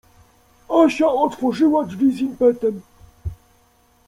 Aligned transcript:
Asia 0.69 1.07
otworzyła 1.07 1.85
drzwi 1.85 2.11
z 2.13 2.19
impetem. 2.19 2.81